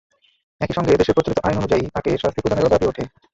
[0.61, 3.03] একই সঙ্গে দেশের প্রচলিত আইন অনুযায়ী তাঁকে শাস্তি প্রদানেরও দাবি ওঠে।